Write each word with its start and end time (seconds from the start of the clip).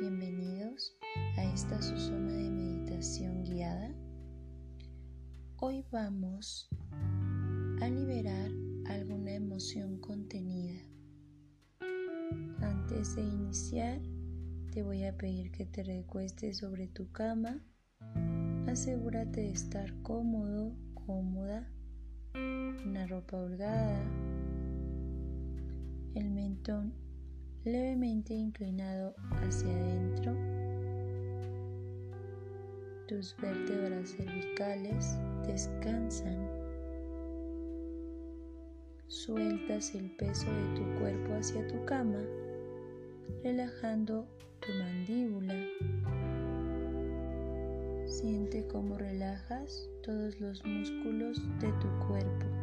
Bienvenidos 0.00 0.96
a 1.36 1.44
esta 1.44 1.82
su 1.82 1.94
zona 1.98 2.32
de 2.32 2.48
meditación 2.48 3.44
guiada. 3.44 3.94
Hoy 5.58 5.84
vamos 5.92 6.66
a 7.82 7.88
liberar 7.90 8.50
alguna 8.86 9.32
emoción 9.32 9.98
contenida. 9.98 10.80
Antes 12.62 13.16
de 13.16 13.22
iniciar, 13.22 14.00
te 14.72 14.82
voy 14.82 15.04
a 15.04 15.14
pedir 15.14 15.52
que 15.52 15.66
te 15.66 15.82
recuestes 15.82 16.56
sobre 16.56 16.88
tu 16.88 17.12
cama. 17.12 17.62
Asegúrate 18.66 19.42
de 19.42 19.50
estar 19.50 19.92
cómodo, 20.00 20.74
cómoda, 20.94 21.70
una 22.34 23.06
ropa 23.06 23.36
holgada, 23.36 24.02
el 26.14 26.30
mentón 26.30 27.07
levemente 27.64 28.34
inclinado 28.34 29.14
hacia 29.30 29.70
adentro, 29.70 30.34
tus 33.06 33.34
vértebras 33.40 34.10
cervicales 34.10 35.18
descansan. 35.46 36.48
Sueltas 39.06 39.94
el 39.94 40.10
peso 40.16 40.46
de 40.52 40.80
tu 40.80 40.98
cuerpo 40.98 41.34
hacia 41.34 41.66
tu 41.66 41.84
cama, 41.84 42.20
relajando 43.42 44.26
tu 44.60 44.72
mandíbula. 44.78 45.54
Siente 48.06 48.66
cómo 48.68 48.98
relajas 48.98 49.88
todos 50.02 50.38
los 50.40 50.64
músculos 50.64 51.40
de 51.60 51.72
tu 51.80 52.06
cuerpo 52.06 52.57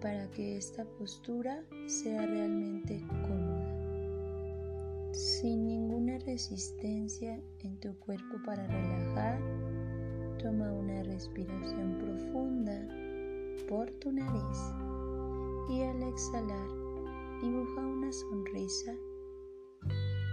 para 0.00 0.30
que 0.30 0.56
esta 0.56 0.84
postura 0.84 1.64
sea 1.86 2.26
realmente 2.26 3.04
cómoda, 3.22 5.12
sin 5.12 5.66
ninguna 5.66 6.18
resistencia 6.18 7.40
en 7.60 7.78
tu 7.80 7.98
cuerpo 7.98 8.36
para 8.44 8.66
relajar. 8.66 9.40
Toma 10.38 10.70
una 10.72 11.02
respiración 11.02 11.98
profunda 11.98 12.86
por 13.68 13.90
tu 13.92 14.12
nariz 14.12 14.58
y 15.70 15.82
al 15.82 16.02
exhalar 16.02 16.68
dibuja 17.40 17.80
una 17.80 18.12
sonrisa 18.12 18.94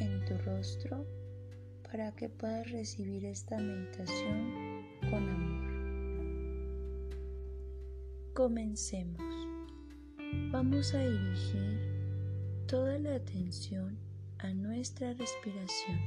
en 0.00 0.24
tu 0.24 0.36
rostro 0.38 1.06
para 1.90 2.12
que 2.12 2.28
puedas 2.28 2.70
recibir 2.72 3.24
esta 3.24 3.56
meditación 3.56 4.82
con 5.10 5.28
amor. 5.28 5.64
Comencemos. 8.34 9.43
Vamos 10.50 10.94
a 10.94 11.00
dirigir 11.00 11.78
toda 12.66 12.98
la 12.98 13.16
atención 13.16 13.98
a 14.38 14.52
nuestra 14.52 15.12
respiración 15.14 15.98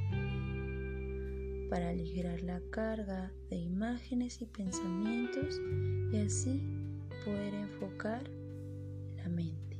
para 1.70 1.90
aligerar 1.90 2.42
la 2.42 2.60
carga 2.70 3.32
de 3.50 3.56
imágenes 3.56 4.40
y 4.40 4.46
pensamientos 4.46 5.60
y 6.12 6.16
así 6.18 6.62
poder 7.24 7.54
enfocar 7.54 8.22
la 9.16 9.28
mente. 9.28 9.78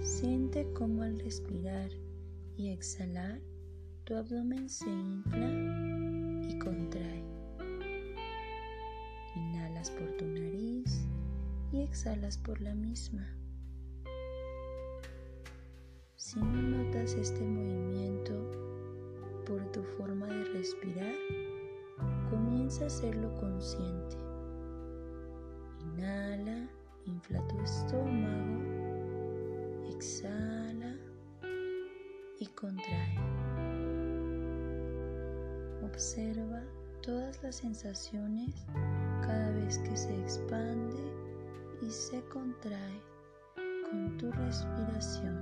Siente 0.00 0.66
cómo 0.72 1.02
al 1.02 1.18
respirar 1.20 1.90
y 2.56 2.70
exhalar 2.70 3.40
tu 4.04 4.16
abdomen 4.16 4.68
se 4.68 4.88
infla 4.88 5.50
y 6.48 6.58
contrae. 6.58 7.22
Inhalas 9.36 9.90
por 9.90 10.10
tu 10.16 10.24
nariz 10.24 10.57
y 11.72 11.82
exhalas 11.82 12.38
por 12.38 12.60
la 12.60 12.74
misma. 12.74 13.26
Si 16.16 16.40
no 16.40 16.62
notas 16.62 17.14
este 17.14 17.40
movimiento 17.40 18.34
por 19.46 19.64
tu 19.72 19.82
forma 19.82 20.26
de 20.26 20.44
respirar, 20.44 21.14
comienza 22.30 22.84
a 22.84 22.86
hacerlo 22.88 23.34
consciente. 23.36 24.16
Inhala, 25.80 26.68
infla 27.06 27.46
tu 27.48 27.60
estómago, 27.60 28.60
exhala 29.94 30.96
y 32.40 32.46
contrae. 32.48 33.18
Observa 35.82 36.62
todas 37.02 37.42
las 37.42 37.56
sensaciones 37.56 38.66
cada 39.22 39.50
vez 39.52 39.78
que 39.78 39.96
se 39.96 40.14
expande 40.20 41.27
y 41.80 41.90
se 41.90 42.22
contrae 42.24 43.00
con 43.90 44.16
tu 44.18 44.30
respiración 44.32 45.36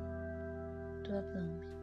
tu 1.03 1.13
abdomen. 1.13 1.76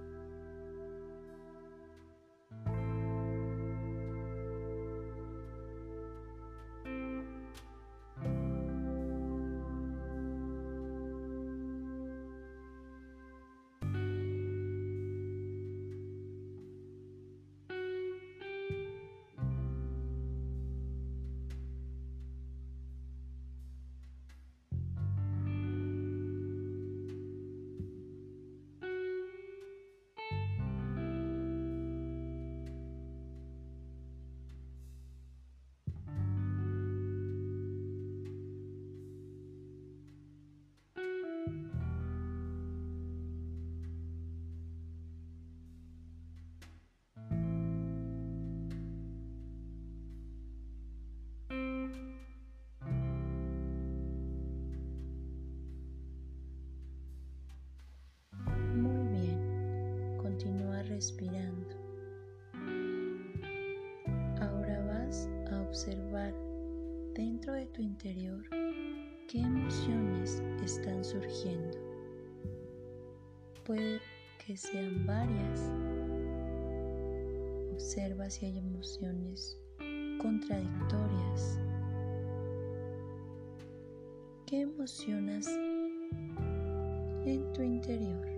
Respirando. 61.04 61.68
Ahora 64.40 64.82
vas 64.88 65.28
a 65.52 65.62
observar 65.64 66.34
dentro 67.14 67.52
de 67.52 67.66
tu 67.66 67.82
interior 67.82 68.42
qué 69.28 69.40
emociones 69.40 70.42
están 70.64 71.04
surgiendo. 71.04 71.78
Puede 73.66 74.00
que 74.46 74.56
sean 74.56 75.06
varias. 75.06 75.70
Observa 77.74 78.30
si 78.30 78.46
hay 78.46 78.60
emociones 78.60 79.58
contradictorias. 80.22 81.60
¿Qué 84.46 84.62
emocionas 84.62 85.50
en 87.26 87.52
tu 87.52 87.62
interior? 87.62 88.33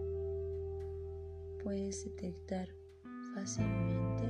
Puedes 1.66 2.06
detectar 2.06 2.70
fácilmente 3.34 4.24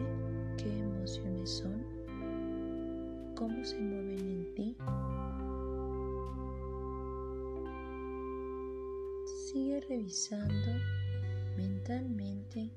qué 0.58 0.80
emociones 0.80 1.50
son, 1.50 1.86
cómo 3.36 3.62
se 3.66 3.78
mueven 3.78 4.20
en 4.20 4.56
ti. 4.56 4.78
Sigue 9.52 9.82
revisando 9.82 10.80
mentalmente 11.58 12.72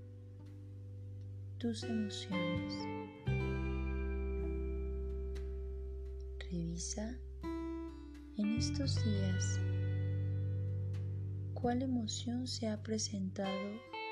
tus 1.58 1.84
emociones. 1.84 2.74
Revisa 6.50 7.16
en 8.36 8.56
estos 8.56 9.04
días 9.04 9.60
cuál 11.54 11.82
emoción 11.82 12.48
se 12.48 12.66
ha 12.66 12.82
presentado 12.82 13.88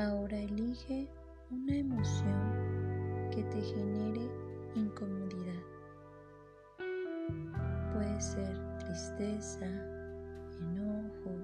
Ahora 0.00 0.38
elige 0.38 1.10
una 1.50 1.76
emoción 1.76 3.28
que 3.30 3.42
te 3.42 3.60
genere 3.60 4.30
incomodidad. 4.74 5.62
Puede 7.92 8.18
ser 8.18 8.78
tristeza, 8.78 9.66
enojo, 10.58 11.36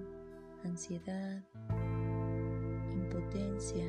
ansiedad, 0.65 1.43
impotencia. 2.95 3.85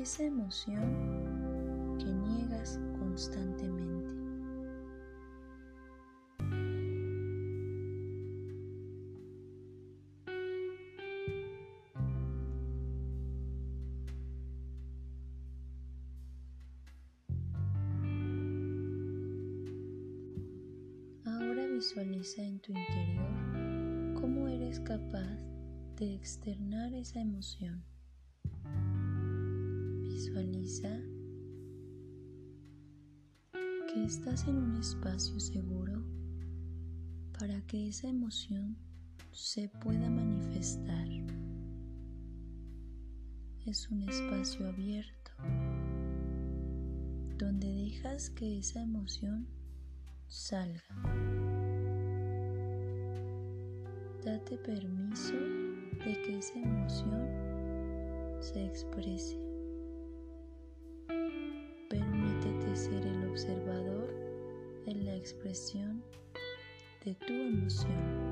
Esa 0.00 0.24
emoción 0.24 1.96
que 1.96 2.06
niegas 2.06 2.80
constantemente. 2.98 4.19
Visualiza 21.90 22.44
en 22.44 22.60
tu 22.60 22.70
interior 22.70 24.14
cómo 24.14 24.46
eres 24.46 24.78
capaz 24.78 25.42
de 25.96 26.14
externar 26.14 26.94
esa 26.94 27.20
emoción. 27.20 27.82
Visualiza 30.04 31.00
que 33.52 34.04
estás 34.04 34.46
en 34.46 34.56
un 34.58 34.76
espacio 34.76 35.40
seguro 35.40 36.04
para 37.36 37.60
que 37.62 37.88
esa 37.88 38.06
emoción 38.06 38.76
se 39.32 39.68
pueda 39.68 40.08
manifestar. 40.08 41.08
Es 43.66 43.90
un 43.90 44.08
espacio 44.08 44.68
abierto 44.68 45.32
donde 47.36 47.66
dejas 47.66 48.30
que 48.30 48.60
esa 48.60 48.80
emoción 48.80 49.48
salga. 50.28 51.39
Date 54.24 54.58
permiso 54.58 55.32
de 56.04 56.12
que 56.22 56.38
esa 56.38 56.58
emoción 56.58 57.26
se 58.38 58.66
exprese. 58.66 59.38
Permítete 61.88 62.76
ser 62.76 63.06
el 63.06 63.30
observador 63.30 64.14
en 64.84 65.06
la 65.06 65.16
expresión 65.16 66.02
de 67.02 67.14
tu 67.14 67.32
emoción. 67.32 68.29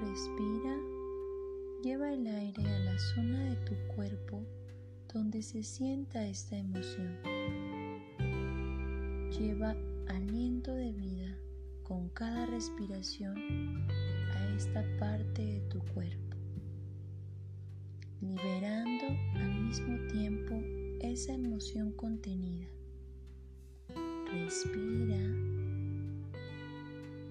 Respira, 0.00 0.78
lleva 1.82 2.12
el 2.14 2.26
aire 2.26 2.66
a 2.66 2.78
la 2.78 2.98
zona 2.98 3.50
de 3.50 3.56
tu 3.66 3.74
cuerpo 3.94 4.42
donde 5.12 5.42
se 5.42 5.62
sienta 5.62 6.26
esta 6.26 6.56
emoción. 6.56 7.18
Lleva 9.38 9.76
aliento 10.08 10.74
de 10.74 10.92
vida 10.92 11.36
con 11.82 12.08
cada 12.10 12.46
respiración 12.46 13.36
a 14.34 14.54
esta 14.56 14.82
parte 14.98 15.44
de 15.44 15.60
tu 15.68 15.80
cuerpo, 15.92 16.36
liberando 18.22 19.06
al 19.34 19.64
mismo 19.64 19.98
tiempo 20.08 20.54
esa 21.00 21.34
emoción 21.34 21.92
contenida. 21.92 22.68
Respira 24.32 25.18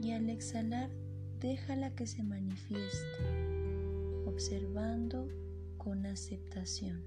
y 0.01 0.11
al 0.11 0.29
exhalar 0.29 0.98
déjala 1.39 1.95
que 1.95 2.05
se 2.05 2.21
manifieste, 2.23 3.07
observando 4.25 5.27
con 5.77 6.05
aceptación. 6.05 7.03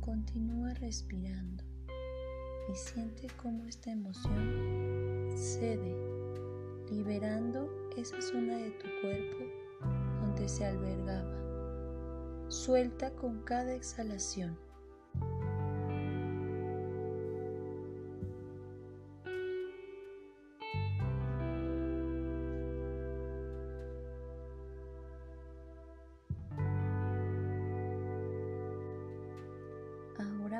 Continúa 0.00 0.74
respirando 0.74 1.64
y 2.68 2.74
siente 2.74 3.28
cómo 3.40 3.64
esta 3.66 3.92
emoción 3.92 5.30
cede, 5.36 5.94
liberando 6.90 7.70
esa 7.96 8.20
zona 8.20 8.56
de 8.56 8.70
tu 8.70 8.86
cuerpo 9.02 9.44
donde 10.20 10.48
se 10.48 10.64
albergaba. 10.66 11.38
Suelta 12.48 13.12
con 13.14 13.42
cada 13.42 13.72
exhalación. 13.74 14.69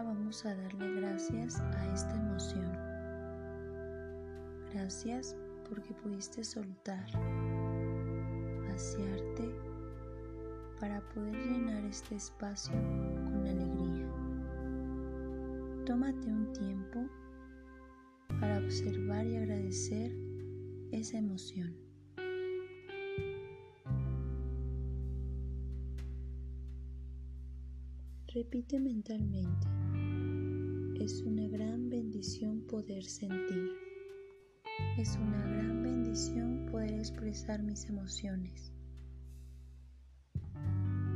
Vamos 0.02 0.44
a 0.46 0.54
darle 0.54 1.00
gracias 1.00 1.60
a 1.60 1.92
esta 1.92 2.14
emoción. 2.16 2.72
Gracias 4.72 5.36
porque 5.68 5.92
pudiste 5.94 6.44
soltar, 6.44 7.06
vaciarte 8.68 9.54
para 10.80 11.00
poder 11.10 11.34
llenar 11.34 11.84
este 11.84 12.14
espacio 12.16 12.72
con 12.72 13.46
alegría. 13.46 14.06
Tómate 15.84 16.28
un 16.28 16.52
tiempo 16.52 17.06
para 18.40 18.58
observar 18.58 19.26
y 19.26 19.36
agradecer 19.36 20.16
esa 20.92 21.18
emoción. 21.18 21.76
Repite 28.32 28.78
mentalmente. 28.78 29.79
Es 31.00 31.22
una 31.22 31.48
gran 31.48 31.88
bendición 31.88 32.60
poder 32.66 33.02
sentir. 33.04 33.70
Es 34.98 35.16
una 35.16 35.40
gran 35.46 35.82
bendición 35.82 36.66
poder 36.70 36.92
expresar 36.92 37.62
mis 37.62 37.86
emociones. 37.86 38.70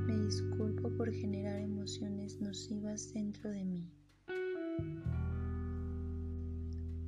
Me 0.07 0.19
disculpo 0.25 0.89
por 0.97 1.13
generar 1.13 1.61
emociones 1.61 2.41
nocivas 2.41 3.13
dentro 3.13 3.51
de 3.51 3.65
mí. 3.67 3.93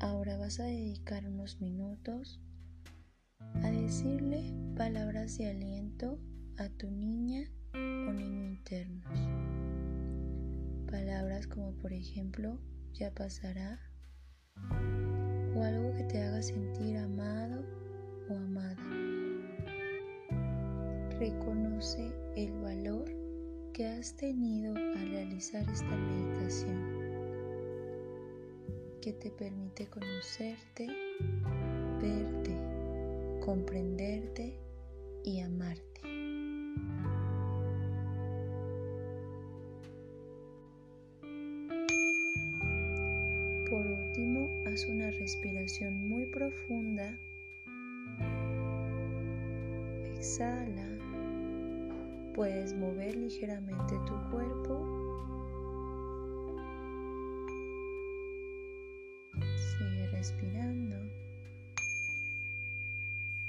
Ahora 0.00 0.36
vas 0.36 0.60
a 0.60 0.64
dedicar 0.64 1.26
unos 1.26 1.58
minutos 1.62 2.42
a 3.38 3.70
decirle 3.70 4.52
palabras 4.76 5.38
de 5.38 5.48
aliento 5.48 6.20
a 6.58 6.68
tu 6.68 6.90
niña 6.90 7.50
o 7.72 8.12
niño 8.12 8.44
internos. 8.50 9.35
Palabras 10.90 11.46
como 11.48 11.72
por 11.72 11.92
ejemplo, 11.92 12.58
ya 12.92 13.12
pasará, 13.12 13.80
o 15.54 15.62
algo 15.62 15.92
que 15.96 16.04
te 16.04 16.22
haga 16.22 16.40
sentir 16.40 16.96
amado 16.98 17.64
o 18.30 18.34
amada. 18.34 18.76
Reconoce 21.18 22.12
el 22.36 22.52
valor 22.60 23.04
que 23.72 23.86
has 23.86 24.16
tenido 24.16 24.76
al 24.76 25.10
realizar 25.10 25.68
esta 25.68 25.96
meditación, 25.96 26.78
que 29.02 29.12
te 29.12 29.30
permite 29.30 29.86
conocerte, 29.88 30.86
verte, 32.00 32.56
comprenderte 33.44 34.58
y 35.24 35.40
amarte. 35.40 36.00
Muy 45.90 46.26
profunda. 46.26 47.18
Exhala. 50.14 50.86
Puedes 52.34 52.72
mover 52.74 53.16
ligeramente 53.16 53.94
tu 54.06 54.14
cuerpo. 54.30 54.78
Sigue 59.56 60.06
respirando. 60.12 60.96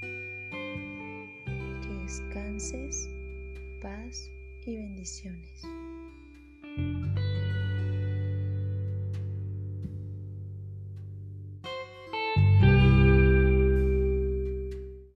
Que 0.02 1.94
descanses 2.02 3.10
paz 3.80 4.32
y 4.66 4.76
bendiciones. 4.76 5.64